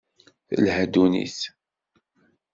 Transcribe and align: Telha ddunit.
Telha 0.47 0.83
ddunit. 0.89 1.39